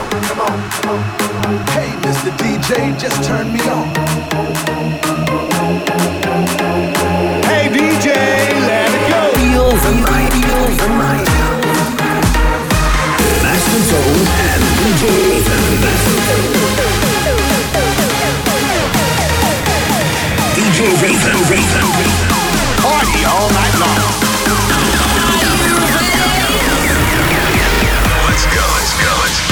[0.00, 2.30] Hey, Mr.
[2.40, 3.86] DJ, just turn me on.
[7.44, 8.06] Hey, DJ,
[8.66, 9.20] let it go.
[13.42, 13.80] Master
[14.40, 15.04] and DJ
[15.36, 15.64] Ethan.
[20.56, 20.78] DJ
[21.10, 21.86] Ethan, Ethan.
[22.80, 24.20] Party all night long.
[29.30, 29.49] by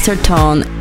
[0.00, 0.79] Master Tone.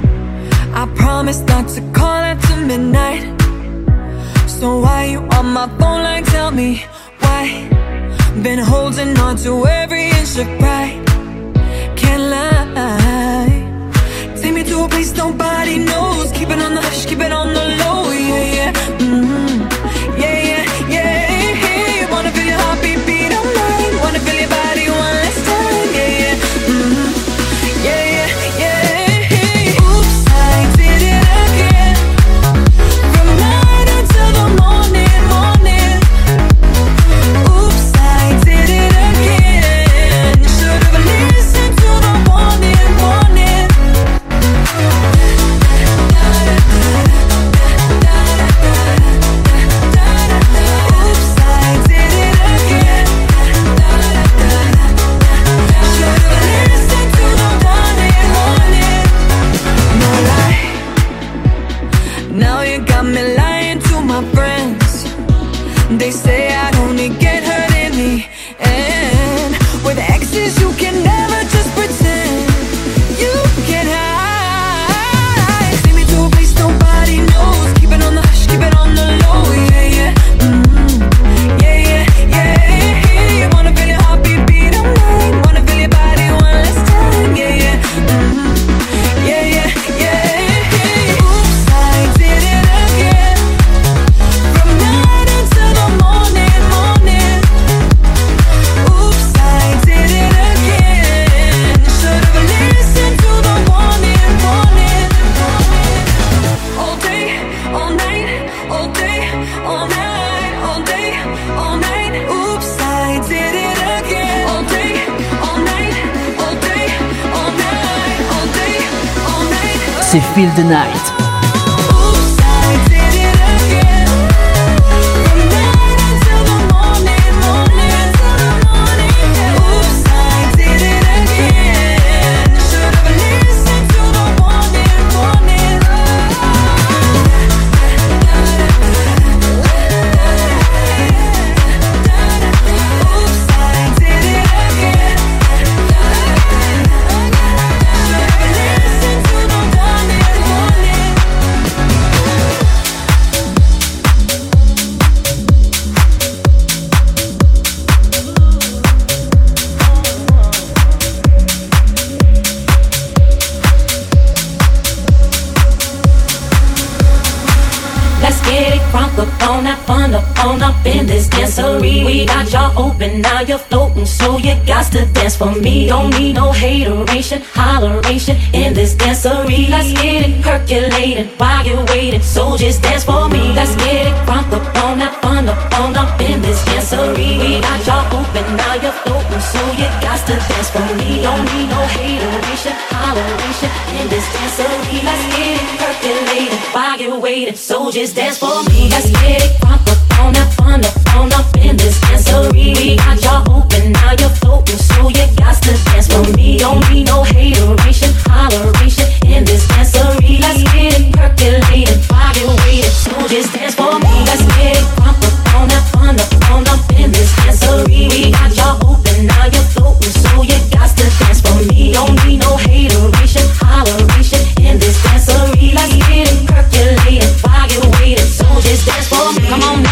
[173.40, 175.88] Now you're floating, so you got to dance for me.
[175.88, 179.70] Don't need no hateration, holleration in this dancery.
[179.70, 183.54] Let's get it percolating while you're waiting, so just dance for me.
[183.54, 187.40] Let's get it crunk up on that fun up on up in this dancery.
[187.40, 191.22] We got y'all open, now you're floating, so you got to dance for me.
[191.24, 195.00] Don't need no hateration, holleration in this dancery.
[195.08, 198.90] Let's get it percolating while you're waiting, so just dance for me.
[198.90, 202.76] Let's get it crunk up on that fun up on up in this dancery.
[202.78, 206.58] We got y'all open, now you're floating, so you got to dance for me.
[206.60, 210.40] Don't need no hateration, holleration in this dancery.
[210.40, 214.16] Let's get it percolating while you're waiting, so just dance for me.
[214.28, 218.10] Let's get it crunk up on that fun up on up in this dancery.
[218.10, 220.14] We got y'all open, now you're floating,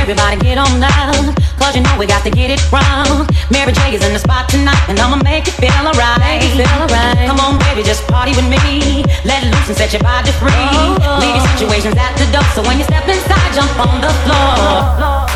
[0.08, 1.12] Everybody get on now,
[1.60, 3.28] cause you know we got to get it wrong.
[3.52, 6.40] Mary J is in the spot tonight, and I'ma make it feel alright.
[6.56, 7.28] Right.
[7.28, 9.04] Come on, baby, just party with me.
[9.26, 10.48] Let loose and set your body free.
[10.48, 11.20] Oh, oh.
[11.20, 15.28] Leave your situations at the door, so when you step inside, jump on the floor.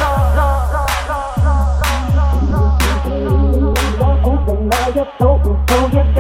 [4.96, 5.71] You're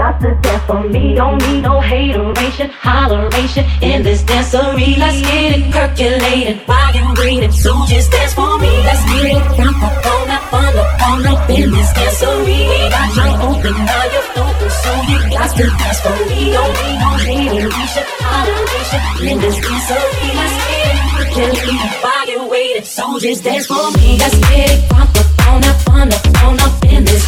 [0.01, 1.13] got to dance for me.
[1.13, 4.97] Don't need no hateration, holleration in this dancery.
[4.97, 7.51] Let's get it percolating, vibrating.
[7.51, 8.71] So just dance for me.
[8.87, 10.73] Let's get it jump up on that fun
[11.31, 12.61] up in this dancery.
[12.71, 16.39] We got you open, now you're floating, so you got to dance for me.
[16.55, 20.29] Don't need no hateration, holleration in this dancery.
[20.39, 20.80] Let's get
[21.33, 22.83] vibrating.
[22.83, 24.17] So just dance for me.
[24.17, 27.25] Let's get it jump up on up on up in this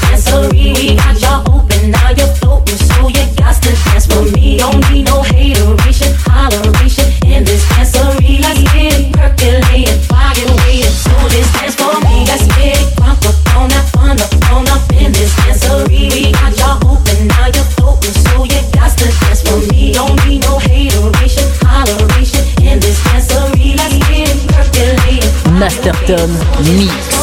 [1.21, 4.57] got open, now you're floating, so you got to dance for me.
[4.57, 7.63] Don't need no hateration, holleration in this.
[7.77, 7.91] Let's
[8.73, 9.13] get it
[10.91, 12.25] so just dance for me.
[12.27, 13.23] Let's get it up
[13.55, 13.71] on
[14.19, 15.33] up, on up in this.
[15.88, 16.52] We got
[25.63, 25.94] percolating.
[26.04, 26.30] Masterton
[26.77, 27.23] Mix.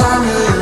[0.00, 0.59] time, yeah,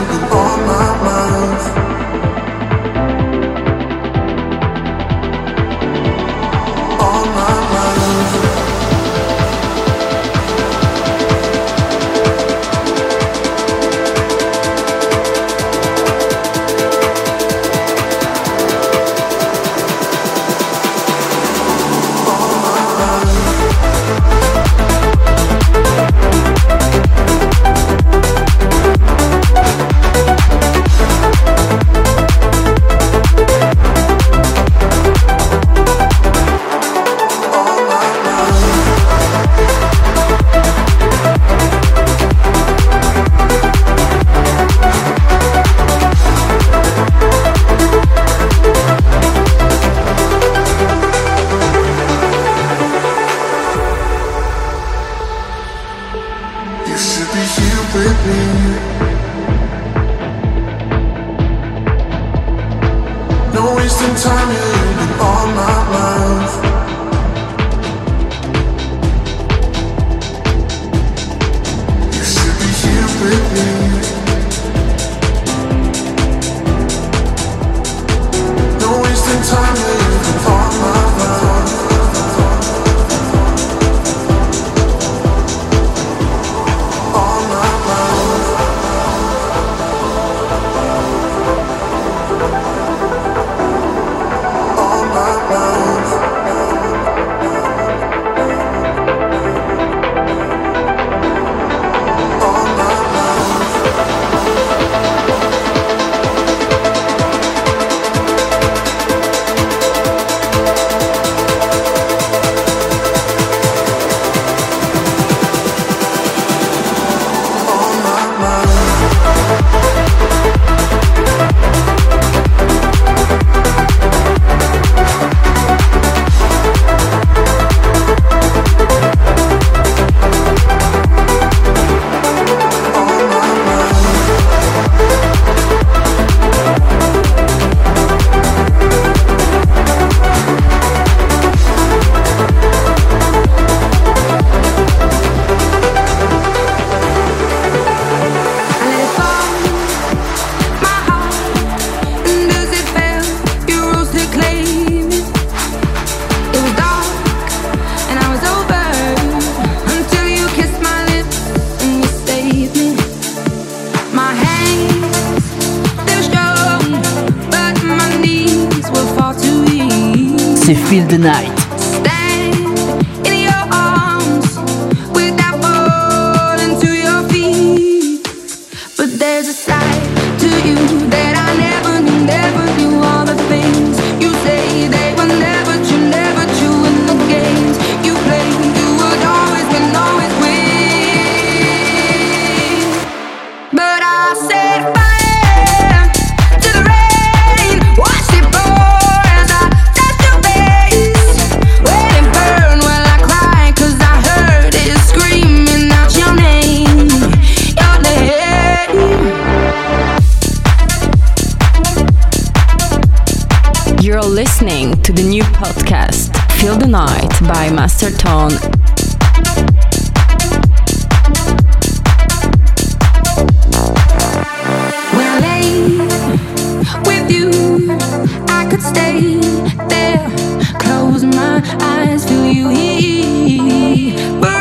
[231.34, 233.28] Masterton Mix.
[233.48, 234.57] Feel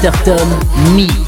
[0.00, 0.38] Mr.
[0.94, 1.27] Me.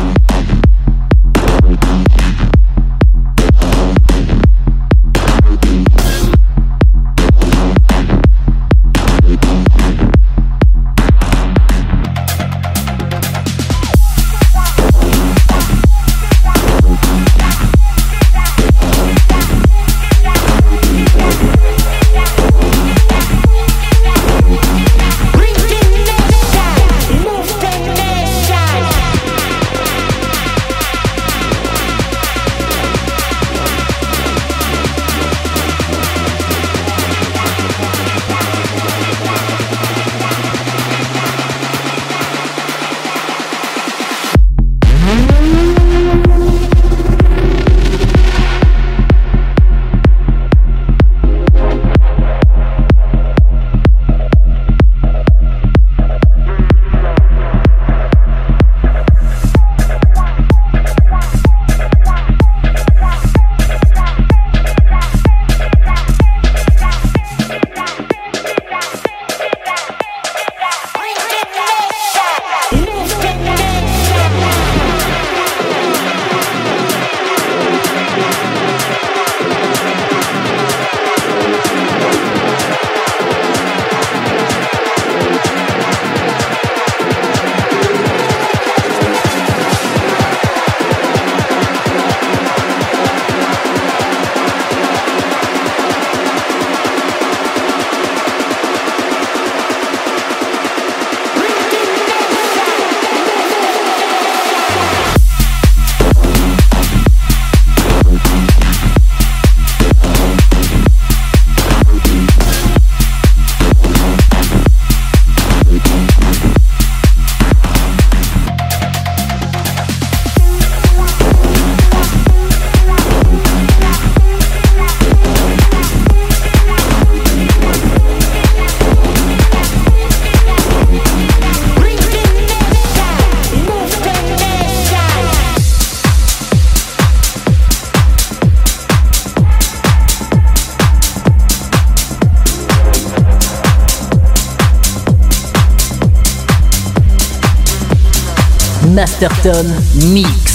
[149.43, 150.51] Masterton Mix.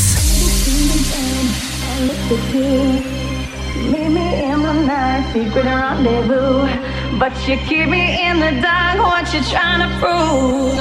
[7.19, 10.79] But you keep me in the dark, what you trying to prove?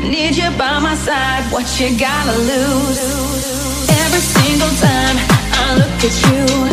[0.00, 2.98] Need you by my side, what you gotta lose?
[3.88, 5.16] Every single time
[5.52, 6.63] I look at you,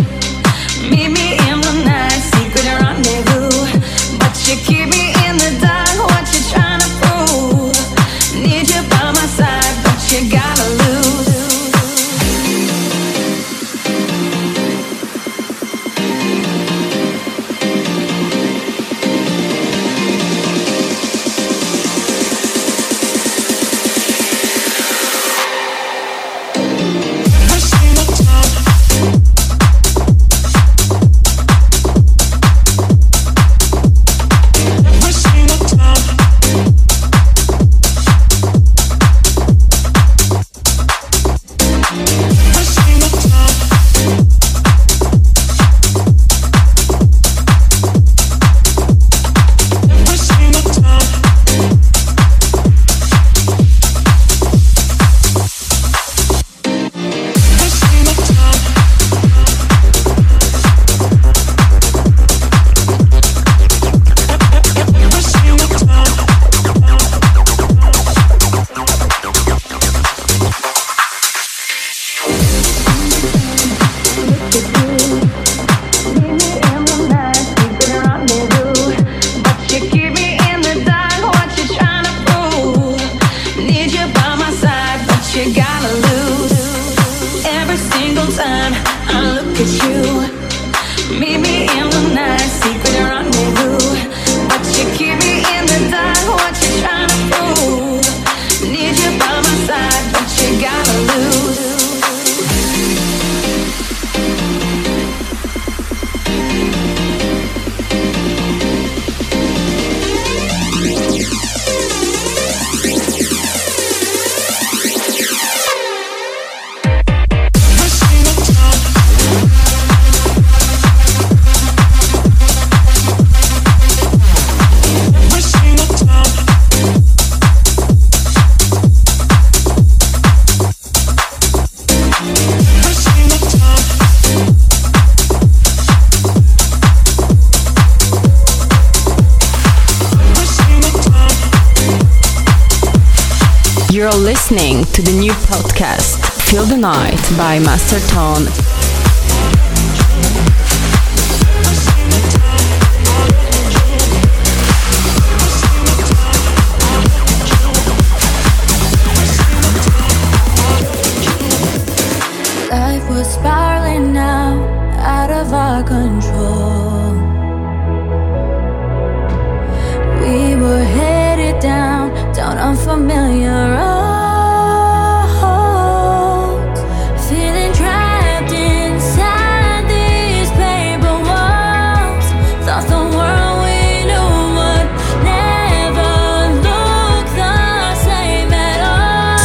[147.37, 148.60] by Master Tone.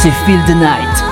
[0.06, 1.05] Feel the Night.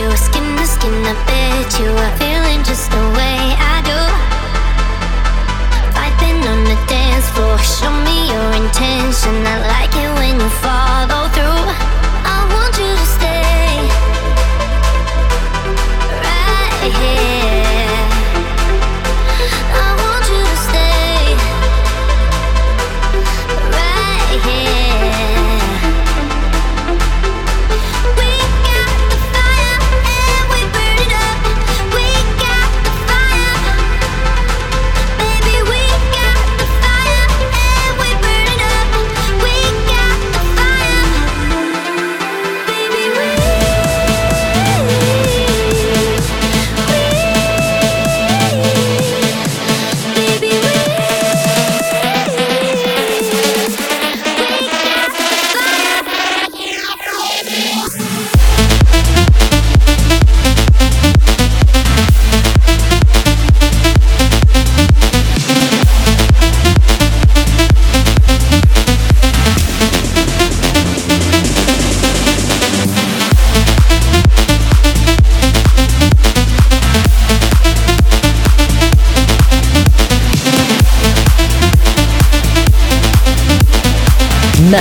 [0.00, 2.19] you, skin to skin, I bet you are.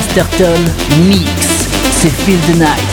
[0.09, 0.59] Masterton
[1.07, 1.69] Mix.
[1.91, 2.88] C'est Feel Night.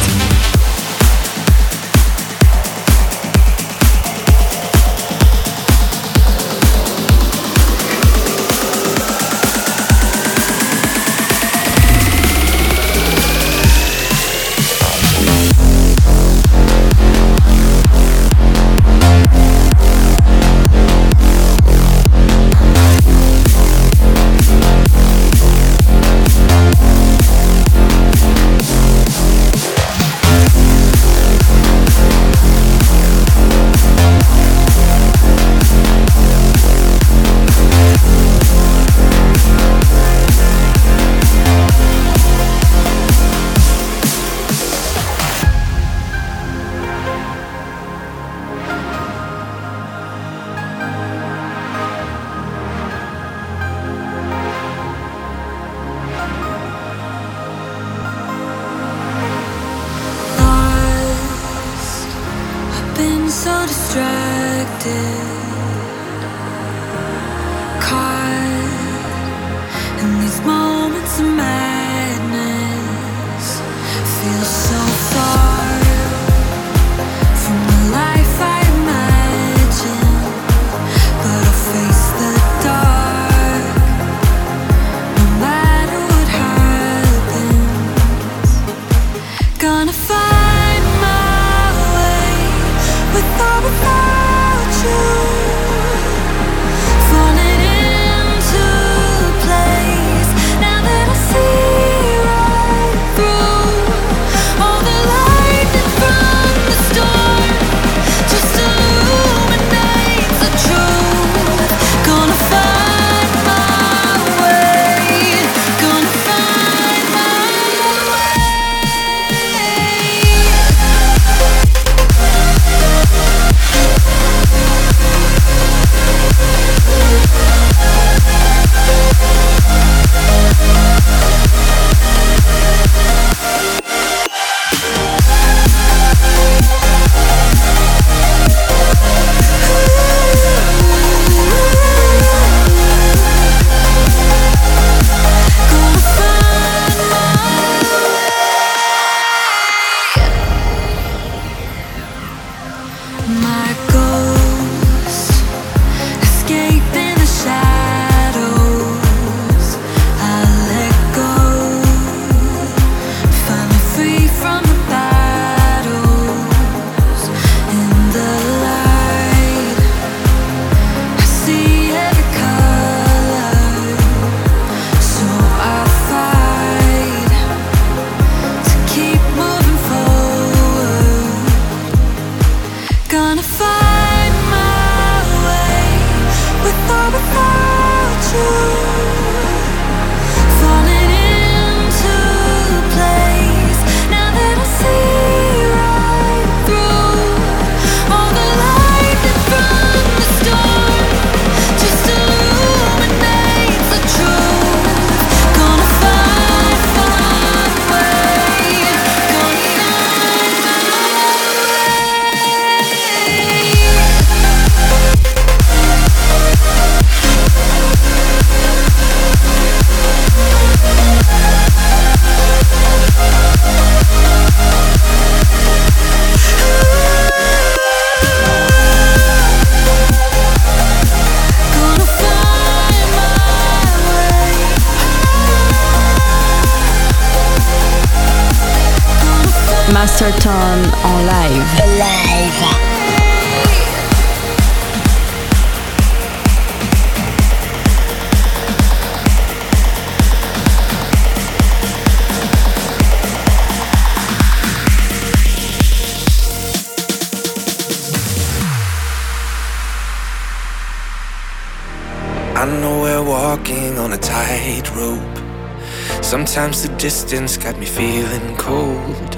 [267.07, 269.33] Distance got me feeling cold.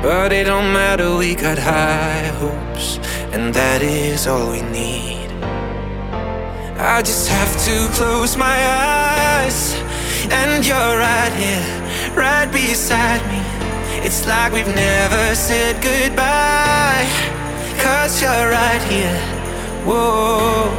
[0.00, 2.96] But it don't matter, we got high hopes,
[3.34, 5.28] and that is all we need.
[6.94, 8.58] I just have to close my
[9.36, 9.58] eyes,
[10.40, 11.66] and you're right here,
[12.24, 13.42] right beside me.
[14.06, 17.06] It's like we've never said goodbye,
[17.84, 19.20] cause you're right here.
[19.84, 20.72] Whoa,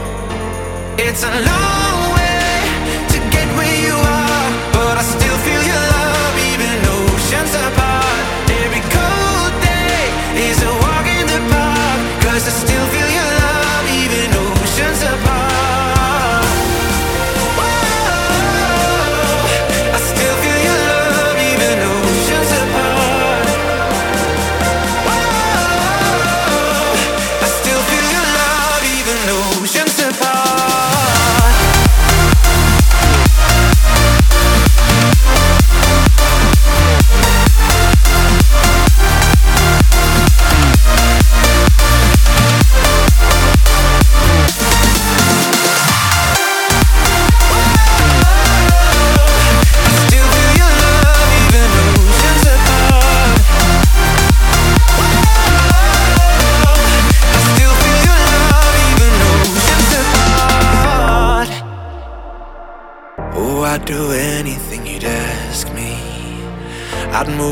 [0.98, 1.85] it's a long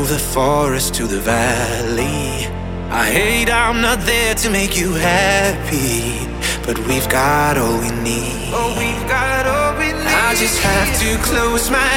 [0.06, 2.46] the forest to the valley.
[2.90, 6.28] I hate I'm not there to make you happy,
[6.66, 8.52] but we've got all we need.
[8.52, 10.20] Oh, we've got all we need.
[10.28, 11.92] I just have to close my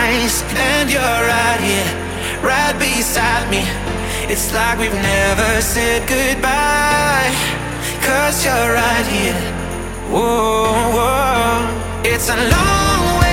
[0.00, 1.90] eyes, and you're right here,
[2.42, 3.62] right beside me.
[4.32, 7.30] It's like we've never said goodbye,
[8.06, 9.40] cause you're right here.
[10.10, 12.02] Whoa, whoa.
[12.04, 13.25] it's a long way.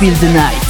[0.00, 0.63] Feel the Night.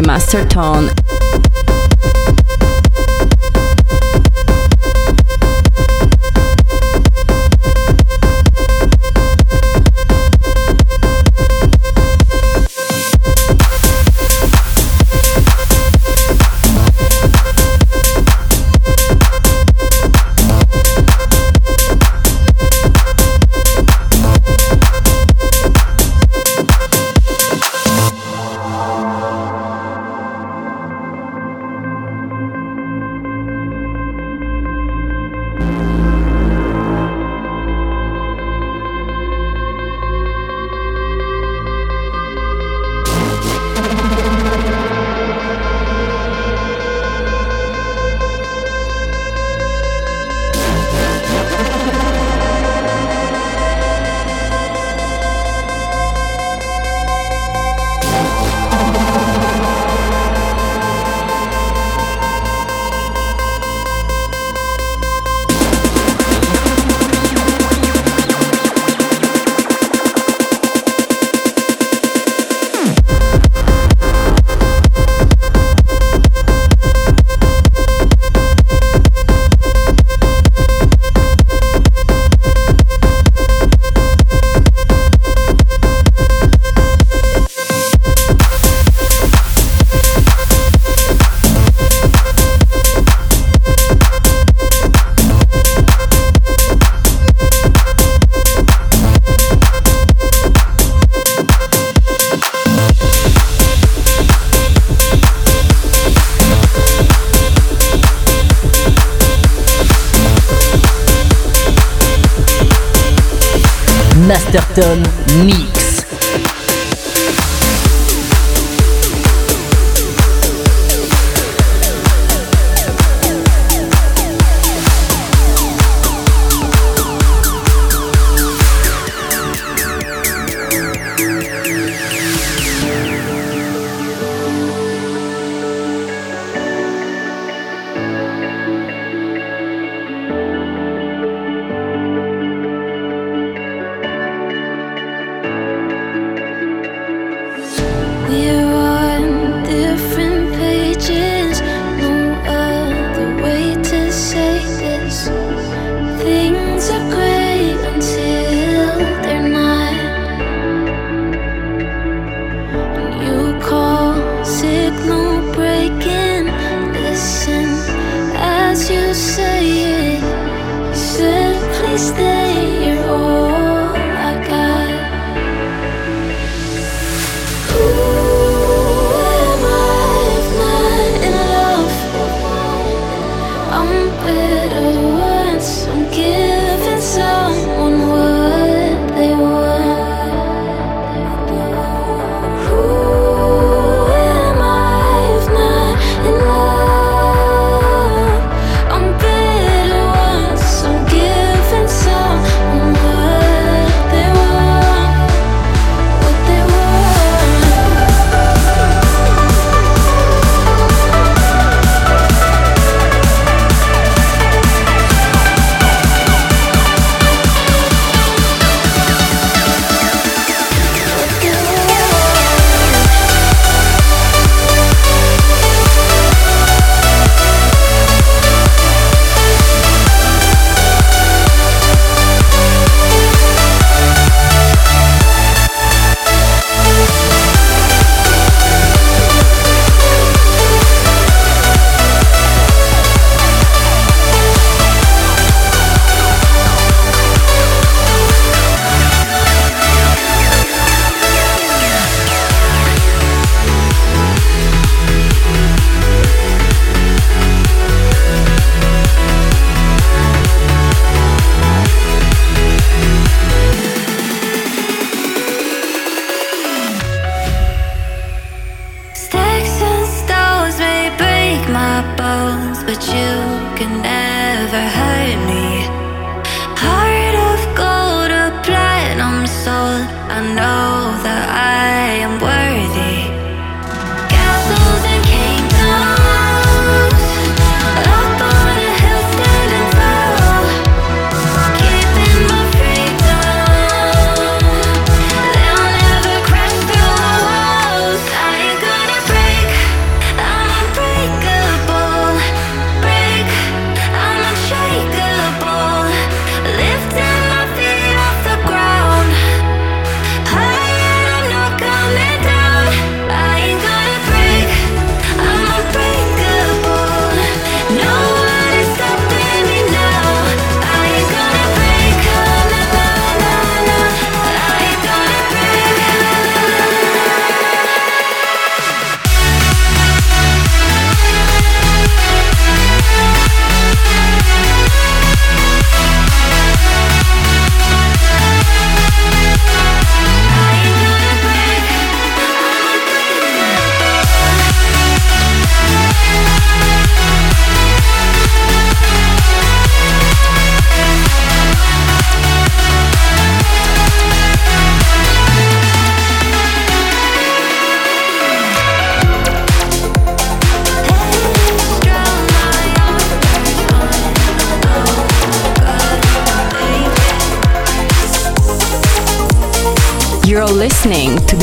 [0.00, 1.07] By Master Tone.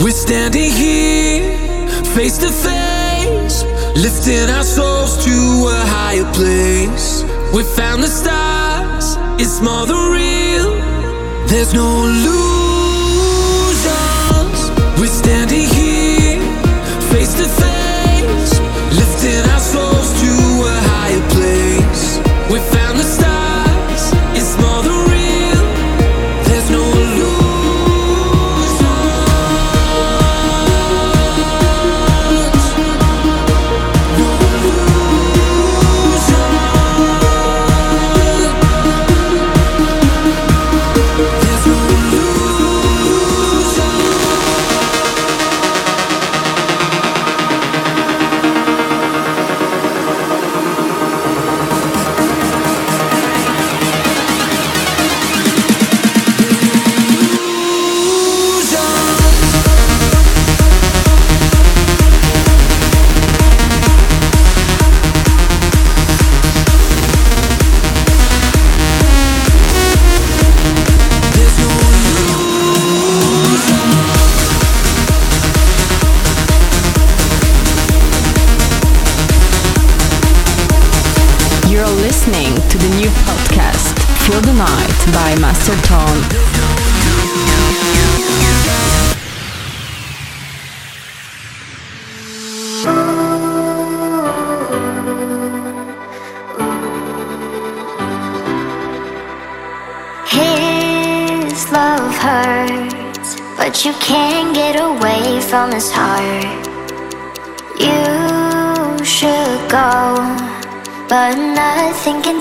[0.00, 1.58] We're standing here,
[2.14, 3.64] face to face,
[3.96, 7.24] lifting our souls to a higher place.
[7.52, 10.70] We found the stars, it's more than real.
[11.48, 12.57] There's no illusions.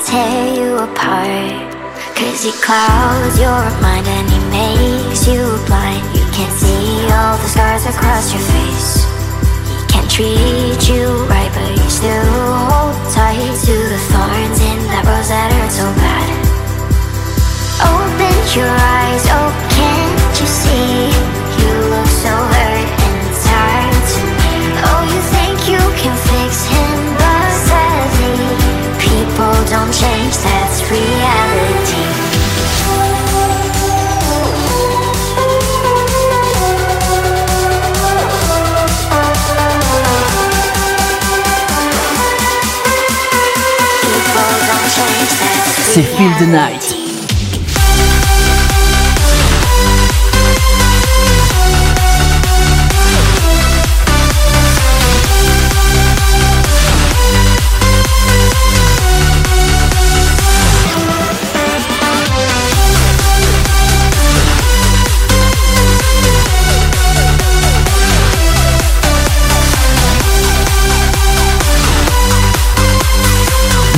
[0.07, 1.67] Tear you apart.
[2.15, 6.03] Cause he clouds your mind and he makes you blind.
[6.15, 9.03] You can't see all the scars across your face.
[9.67, 12.23] He can't treat you right, but you still
[12.71, 16.27] hold tight to the thorns in that rose that hurt so bad.
[17.91, 21.36] Open your eyes, oh can't you see?
[45.97, 46.95] C'est Feel the Night.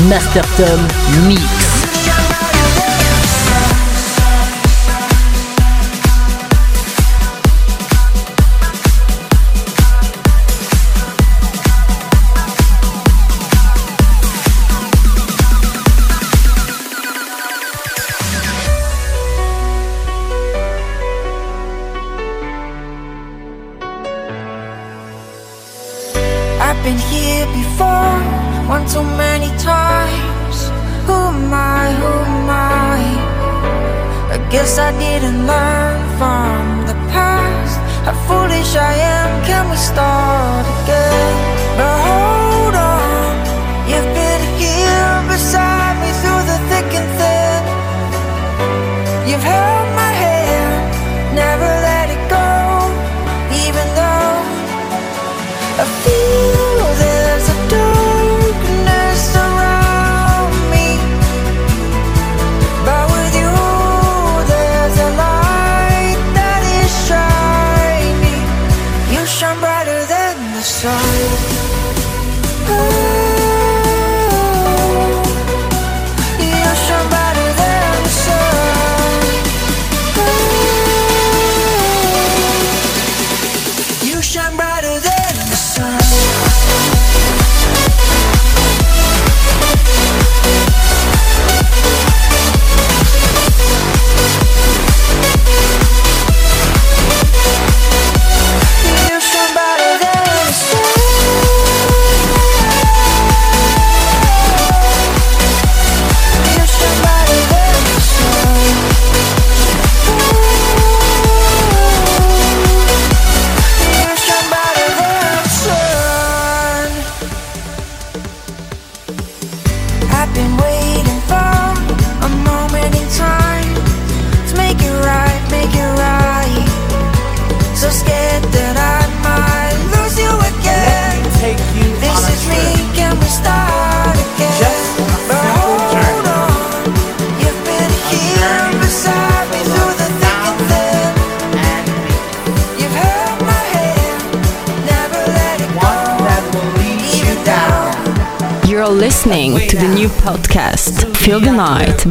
[0.08, 0.88] Master Tone
[1.28, 1.69] Mix.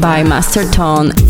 [0.01, 1.28] By Master Tone.